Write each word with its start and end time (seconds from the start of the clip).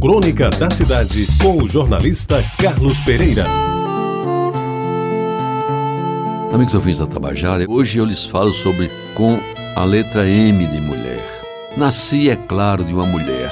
Crônica 0.00 0.50
da 0.50 0.70
Cidade, 0.70 1.26
com 1.40 1.62
o 1.62 1.68
jornalista 1.68 2.44
Carlos 2.58 3.00
Pereira. 3.00 3.46
Amigos 6.52 6.74
ouvintes 6.74 6.98
da 6.98 7.06
Tabajara, 7.06 7.64
hoje 7.68 7.98
eu 7.98 8.04
lhes 8.04 8.26
falo 8.26 8.52
sobre 8.52 8.90
com 9.14 9.40
a 9.74 9.84
letra 9.84 10.28
M 10.28 10.66
de 10.66 10.80
mulher. 10.80 11.24
Nasci, 11.76 12.28
é 12.28 12.36
claro, 12.36 12.84
de 12.84 12.92
uma 12.92 13.06
mulher, 13.06 13.50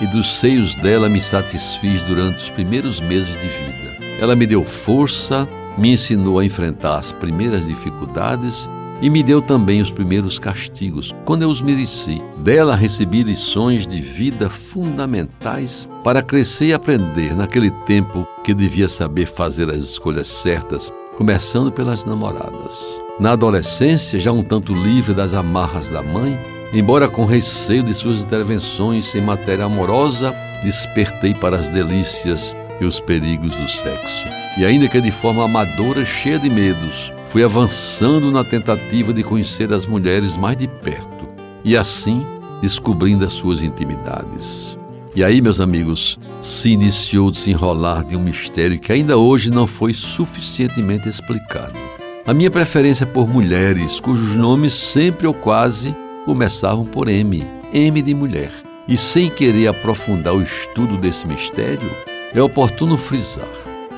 e 0.00 0.06
dos 0.08 0.38
seios 0.38 0.74
dela 0.74 1.08
me 1.08 1.20
satisfiz 1.20 2.02
durante 2.02 2.38
os 2.38 2.50
primeiros 2.50 3.00
meses 3.00 3.32
de 3.32 3.48
vida. 3.48 3.96
Ela 4.20 4.34
me 4.34 4.46
deu 4.46 4.64
força, 4.64 5.48
me 5.76 5.92
ensinou 5.92 6.40
a 6.40 6.44
enfrentar 6.44 6.98
as 6.98 7.12
primeiras 7.12 7.64
dificuldades 7.64 8.68
e 9.00 9.08
me 9.08 9.22
deu 9.22 9.40
também 9.40 9.80
os 9.80 9.90
primeiros 9.90 10.38
castigos, 10.38 11.14
quando 11.24 11.42
eu 11.42 11.50
os 11.50 11.60
mereci. 11.60 12.22
Dela 12.38 12.74
recebi 12.74 13.22
lições 13.22 13.86
de 13.86 14.00
vida 14.00 14.50
fundamentais 14.50 15.88
para 16.02 16.22
crescer 16.22 16.66
e 16.66 16.72
aprender 16.72 17.36
naquele 17.36 17.70
tempo 17.70 18.26
que 18.42 18.54
devia 18.54 18.88
saber 18.88 19.26
fazer 19.26 19.70
as 19.70 19.82
escolhas 19.82 20.26
certas, 20.26 20.92
começando 21.16 21.70
pelas 21.70 22.04
namoradas. 22.04 23.00
Na 23.20 23.32
adolescência, 23.32 24.20
já 24.20 24.32
um 24.32 24.42
tanto 24.42 24.72
livre 24.72 25.14
das 25.14 25.34
amarras 25.34 25.88
da 25.88 26.02
mãe, 26.02 26.38
embora 26.72 27.08
com 27.08 27.24
receio 27.24 27.82
de 27.82 27.92
suas 27.94 28.20
intervenções 28.20 29.14
em 29.14 29.20
matéria 29.20 29.64
amorosa, 29.64 30.34
despertei 30.62 31.34
para 31.34 31.56
as 31.56 31.68
delícias 31.68 32.56
e 32.80 32.84
os 32.84 33.00
perigos 33.00 33.52
do 33.52 33.68
sexo. 33.68 34.28
E 34.56 34.64
ainda 34.64 34.88
que 34.88 35.00
de 35.00 35.10
forma 35.10 35.44
amadora, 35.44 36.04
cheia 36.04 36.38
de 36.38 36.48
medos, 36.48 37.12
fui 37.28 37.44
avançando 37.44 38.30
na 38.30 38.42
tentativa 38.42 39.12
de 39.12 39.22
conhecer 39.22 39.72
as 39.72 39.84
mulheres 39.86 40.36
mais 40.36 40.56
de 40.56 40.66
perto 40.66 41.28
e 41.64 41.76
assim 41.76 42.26
descobrindo 42.62 43.24
as 43.24 43.32
suas 43.32 43.62
intimidades. 43.62 44.78
E 45.14 45.22
aí, 45.22 45.40
meus 45.40 45.60
amigos, 45.60 46.18
se 46.40 46.70
iniciou 46.70 47.28
o 47.28 47.32
desenrolar 47.32 48.04
de 48.04 48.16
um 48.16 48.22
mistério 48.22 48.78
que 48.78 48.92
ainda 48.92 49.16
hoje 49.16 49.50
não 49.50 49.66
foi 49.66 49.92
suficientemente 49.92 51.08
explicado. 51.08 51.78
A 52.26 52.34
minha 52.34 52.50
preferência 52.50 53.06
por 53.06 53.28
mulheres 53.28 54.00
cujos 54.00 54.36
nomes 54.36 54.74
sempre 54.74 55.26
ou 55.26 55.34
quase 55.34 55.94
começavam 56.24 56.84
por 56.84 57.08
M, 57.08 57.44
M 57.72 58.02
de 58.02 58.14
mulher. 58.14 58.52
E 58.86 58.96
sem 58.96 59.28
querer 59.28 59.68
aprofundar 59.68 60.34
o 60.34 60.42
estudo 60.42 60.96
desse 60.96 61.26
mistério, 61.26 61.90
é 62.32 62.40
oportuno 62.40 62.96
frisar 62.96 63.48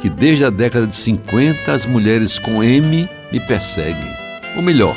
que 0.00 0.08
desde 0.08 0.44
a 0.44 0.50
década 0.50 0.86
de 0.86 0.94
50 0.94 1.70
as 1.70 1.84
mulheres 1.84 2.38
com 2.38 2.62
M 2.62 3.08
me 3.32 3.40
perseguem. 3.40 4.10
Ou 4.56 4.62
melhor, 4.62 4.96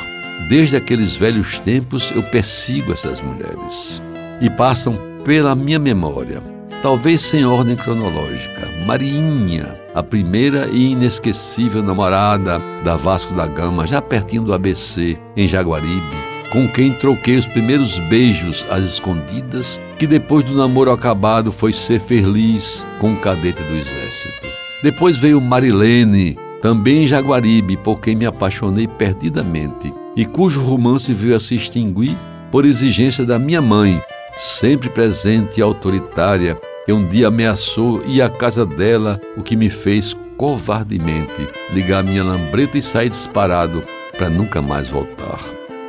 desde 0.50 0.76
aqueles 0.76 1.16
velhos 1.16 1.58
tempos 1.59 2.12
eu 2.16 2.23
persigo 2.23 2.92
essas 2.92 3.22
mulheres. 3.22 4.02
E 4.42 4.50
passam 4.50 4.95
pela 5.23 5.56
minha 5.56 5.80
memória, 5.80 6.42
talvez 6.81 7.22
sem 7.22 7.45
ordem 7.45 7.76
cronológica. 7.76 8.67
Mariinha, 8.86 9.76
a 9.94 10.04
primeira 10.04 10.67
e 10.72 10.92
inesquecível 10.92 11.81
namorada 11.81 12.59
da 12.84 12.98
Vasco 12.98 13.34
da 13.34 13.48
Gama, 13.48 13.88
já 13.88 14.02
pertinho 14.02 14.44
do 14.44 14.54
ABC, 14.54 15.17
em 15.38 15.48
Jaguaribe 15.48 16.23
com 16.54 16.67
quem 16.67 16.94
troquei 16.94 17.36
os 17.36 17.48
primeiros 17.48 17.98
beijos 17.98 18.64
às 18.70 18.86
escondidas, 18.86 19.81
que 19.98 20.06
depois 20.06 20.45
do 20.45 20.56
namoro 20.56 20.92
acabado 20.92 21.52
foi 21.52 21.73
ser 21.73 22.00
feliz 22.00 22.86
com 23.00 23.09
um 23.09 23.16
cadete 23.16 23.64
do 23.64 23.76
exército. 23.76 24.48
Depois 24.84 25.17
veio 25.17 25.42
Marilene, 25.42 26.38
também 26.64 27.03
em 27.03 27.08
Jaguaribe, 27.08 27.75
por 27.75 28.00
quem 28.00 28.16
me 28.16 28.25
apaixonei 28.25 28.88
perdidamente 28.88 29.94
e 30.16 30.23
cujo 30.23 30.64
romance 30.64 31.14
veio 31.14 31.36
a 31.36 31.39
se 31.39 31.55
extinguir 31.55 32.17
por 32.50 32.64
exigência 32.64 33.25
da 33.25 33.38
minha 33.38 33.61
mãe, 33.61 34.02
sempre 34.33 34.89
presente 34.89 35.59
e 35.59 35.61
autoritária, 35.61 36.58
que 36.86 36.94
um 36.94 37.05
dia 37.05 37.28
ameaçou 37.28 38.02
ir 38.05 38.22
à 38.22 38.30
casa 38.30 38.66
dela, 38.66 39.20
o 39.36 39.44
que 39.44 39.58
me 39.58 39.70
fez 39.70 40.16
covardemente 40.38 41.50
ligar 41.73 42.02
minha 42.02 42.23
lambreta 42.23 42.77
e 42.77 42.81
sair 42.81 43.09
disparado 43.09 43.83
para 44.17 44.30
nunca 44.30 44.61
mais 44.61 44.88
voltar. 44.88 45.42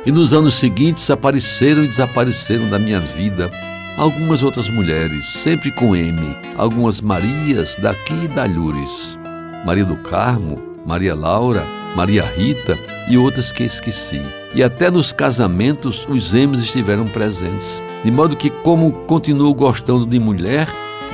E 0.05 0.11
nos 0.11 0.33
anos 0.33 0.55
seguintes 0.55 1.09
apareceram 1.09 1.85
e 1.85 1.87
desapareceram 1.87 2.69
da 2.69 2.77
minha 2.77 2.99
vida 2.99 3.49
algumas 3.97 4.43
outras 4.43 4.67
mulheres, 4.67 5.25
sempre 5.25 5.71
com 5.71 5.95
M, 5.95 6.35
algumas 6.57 6.99
Marias 6.99 7.77
daqui 7.81 8.25
e 8.25 8.27
da 8.27 8.43
Lures. 8.43 9.17
Maria 9.65 9.83
do 9.83 9.95
Carmo, 9.95 10.61
Maria 10.85 11.15
Laura, 11.15 11.63
Maria 11.95 12.23
Rita 12.23 12.77
e 13.09 13.17
outras 13.17 13.51
que 13.51 13.63
esqueci. 13.63 14.21
E 14.53 14.61
até 14.61 14.91
nos 14.91 15.11
casamentos 15.11 16.07
os 16.07 16.33
M's 16.33 16.59
estiveram 16.59 17.07
presentes. 17.07 17.81
De 18.03 18.11
modo 18.11 18.37
que, 18.37 18.51
como 18.51 18.91
continuo 18.91 19.51
gostando 19.55 20.05
de 20.05 20.19
mulher, 20.19 20.67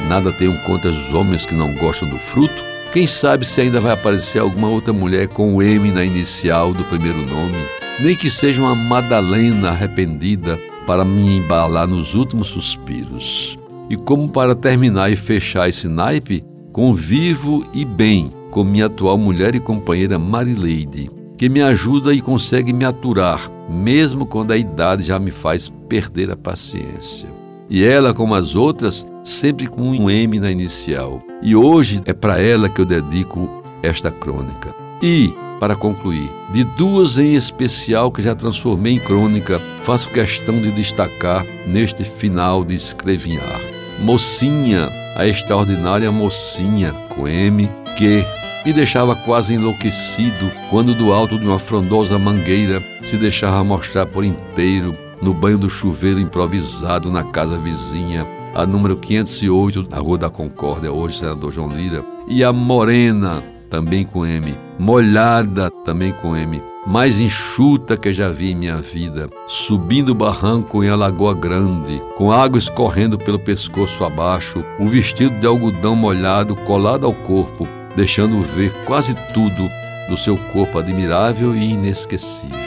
nada 0.09 0.33
tenho 0.33 0.61
contra 0.63 0.89
os 0.89 1.13
homens 1.13 1.45
que 1.45 1.55
não 1.55 1.73
gostam 1.75 2.09
do 2.09 2.17
fruto, 2.17 2.61
quem 2.91 3.07
sabe 3.07 3.45
se 3.45 3.61
ainda 3.61 3.79
vai 3.79 3.93
aparecer 3.93 4.39
alguma 4.39 4.67
outra 4.67 4.91
mulher 4.91 5.29
com 5.29 5.55
o 5.55 5.63
M 5.63 5.89
na 5.89 6.03
inicial 6.03 6.73
do 6.73 6.83
primeiro 6.83 7.19
nome, 7.19 7.55
nem 8.01 8.15
que 8.15 8.29
seja 8.29 8.61
uma 8.61 8.75
Madalena 8.75 9.69
arrependida 9.69 10.59
para 10.85 11.05
me 11.05 11.37
embalar 11.37 11.87
nos 11.87 12.15
últimos 12.15 12.49
suspiros. 12.49 13.57
E 13.89 13.95
como 13.95 14.29
para 14.29 14.53
terminar 14.53 15.09
e 15.09 15.15
fechar 15.15 15.69
esse 15.69 15.87
naipe, 15.87 16.43
convivo 16.73 17.65
e 17.73 17.85
bem 17.85 18.40
com 18.51 18.63
minha 18.63 18.85
atual 18.85 19.17
mulher 19.17 19.55
e 19.55 19.59
companheira 19.59 20.19
Marileide, 20.19 21.09
que 21.37 21.49
me 21.49 21.61
ajuda 21.61 22.13
e 22.13 22.21
consegue 22.21 22.71
me 22.71 22.85
aturar, 22.85 23.49
mesmo 23.67 24.25
quando 24.27 24.51
a 24.51 24.57
idade 24.57 25.01
já 25.01 25.17
me 25.17 25.31
faz 25.31 25.69
perder 25.89 26.29
a 26.29 26.35
paciência. 26.35 27.29
E 27.67 27.83
ela, 27.83 28.13
como 28.13 28.35
as 28.35 28.53
outras, 28.53 29.07
sempre 29.23 29.65
com 29.65 29.81
um 29.81 30.09
M 30.09 30.39
na 30.39 30.51
inicial. 30.51 31.21
E 31.41 31.55
hoje 31.55 32.01
é 32.05 32.13
para 32.13 32.39
ela 32.39 32.67
que 32.67 32.81
eu 32.81 32.85
dedico 32.85 33.49
esta 33.81 34.11
crônica. 34.11 34.75
E, 35.01 35.33
para 35.59 35.75
concluir, 35.75 36.29
de 36.51 36.63
duas 36.63 37.17
em 37.17 37.33
especial 37.33 38.11
que 38.11 38.21
já 38.21 38.35
transformei 38.35 38.95
em 38.95 38.99
crônica, 38.99 39.59
faço 39.83 40.09
questão 40.09 40.61
de 40.61 40.69
destacar 40.71 41.45
neste 41.65 42.03
final 42.03 42.65
de 42.65 42.75
escrevinhar. 42.75 43.61
Mocinha, 44.01 44.89
a 45.15 45.25
extraordinária 45.25 46.11
mocinha, 46.11 46.91
com 47.15 47.27
M, 47.27 47.69
que 47.97 48.23
me 48.65 48.71
deixava 48.71 49.15
quase 49.15 49.55
enlouquecido 49.55 50.51
quando 50.69 50.93
do 50.93 51.11
alto 51.11 51.37
de 51.37 51.45
uma 51.45 51.59
frondosa 51.59 52.19
mangueira 52.19 52.81
se 53.03 53.17
deixava 53.17 53.63
mostrar 53.63 54.05
por 54.05 54.23
inteiro 54.23 54.95
no 55.21 55.33
banho 55.33 55.57
do 55.57 55.69
chuveiro 55.69 56.19
improvisado 56.19 57.11
na 57.11 57.23
casa 57.23 57.57
vizinha, 57.57 58.27
a 58.55 58.65
número 58.65 58.97
508, 58.97 59.87
na 59.89 59.97
Rua 59.97 60.17
da 60.17 60.29
Concórdia, 60.29 60.91
hoje 60.91 61.19
senador 61.19 61.51
João 61.51 61.69
Lira, 61.69 62.03
e 62.27 62.43
a 62.43 62.51
Morena, 62.51 63.43
também 63.69 64.03
com 64.03 64.25
M, 64.25 64.57
molhada, 64.79 65.69
também 65.85 66.11
com 66.11 66.35
M, 66.35 66.61
mais 66.85 67.21
enxuta 67.21 67.95
que 67.95 68.11
já 68.11 68.29
vi 68.29 68.51
em 68.51 68.55
minha 68.55 68.77
vida, 68.77 69.29
subindo 69.45 70.09
o 70.09 70.15
barranco 70.15 70.83
em 70.83 70.89
a 70.89 70.95
Lagoa 70.95 71.35
Grande, 71.35 72.01
com 72.17 72.31
água 72.31 72.57
escorrendo 72.57 73.17
pelo 73.17 73.39
pescoço 73.39 74.03
abaixo, 74.03 74.63
o 74.79 74.87
vestido 74.87 75.39
de 75.39 75.45
algodão 75.45 75.95
molhado 75.95 76.55
colado 76.55 77.05
ao 77.05 77.13
corpo, 77.13 77.67
deixando 77.95 78.41
ver 78.41 78.71
quase 78.85 79.13
tudo 79.33 79.69
do 80.09 80.17
seu 80.17 80.37
corpo 80.37 80.79
admirável 80.79 81.55
e 81.55 81.71
inesquecível. 81.71 82.57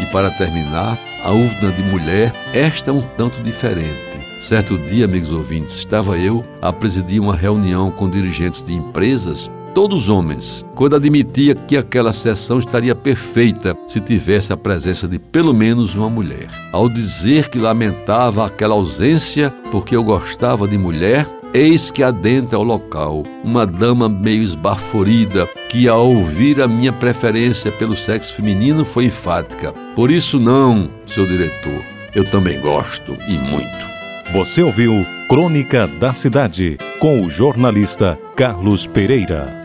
E 0.00 0.06
para 0.06 0.30
terminar, 0.30 0.98
a 1.24 1.30
urna 1.30 1.70
de 1.70 1.82
mulher, 1.82 2.32
esta 2.52 2.90
é 2.90 2.92
um 2.92 3.00
tanto 3.00 3.42
diferente. 3.42 4.14
Certo 4.38 4.76
dia, 4.76 5.06
amigos 5.06 5.32
ouvintes, 5.32 5.76
estava 5.76 6.18
eu 6.18 6.44
a 6.60 6.72
presidir 6.72 7.20
uma 7.20 7.34
reunião 7.34 7.90
com 7.90 8.10
dirigentes 8.10 8.62
de 8.62 8.74
empresas, 8.74 9.50
todos 9.74 10.08
homens, 10.08 10.64
quando 10.74 10.96
admitia 10.96 11.54
que 11.54 11.76
aquela 11.76 12.12
sessão 12.12 12.58
estaria 12.58 12.94
perfeita 12.94 13.76
se 13.86 14.00
tivesse 14.00 14.52
a 14.52 14.56
presença 14.56 15.08
de 15.08 15.18
pelo 15.18 15.54
menos 15.54 15.94
uma 15.94 16.10
mulher. 16.10 16.48
Ao 16.72 16.88
dizer 16.88 17.48
que 17.48 17.58
lamentava 17.58 18.46
aquela 18.46 18.74
ausência 18.74 19.50
porque 19.70 19.96
eu 19.96 20.04
gostava 20.04 20.68
de 20.68 20.76
mulher, 20.76 21.26
Eis 21.54 21.92
que 21.92 22.02
adentra 22.02 22.58
ao 22.58 22.64
local 22.64 23.22
uma 23.44 23.64
dama 23.64 24.08
meio 24.08 24.42
esbaforida, 24.42 25.46
que 25.68 25.86
ao 25.86 26.10
ouvir 26.10 26.60
a 26.60 26.66
minha 26.66 26.92
preferência 26.92 27.70
pelo 27.70 27.94
sexo 27.94 28.34
feminino 28.34 28.84
foi 28.84 29.04
enfática. 29.04 29.72
Por 29.94 30.10
isso 30.10 30.40
não, 30.40 30.90
seu 31.06 31.24
diretor, 31.24 31.84
eu 32.12 32.28
também 32.28 32.60
gosto 32.60 33.16
e 33.28 33.38
muito. 33.38 33.86
Você 34.32 34.64
ouviu 34.64 35.06
Crônica 35.28 35.86
da 35.86 36.12
Cidade 36.12 36.76
com 36.98 37.24
o 37.24 37.30
jornalista 37.30 38.18
Carlos 38.34 38.88
Pereira. 38.88 39.63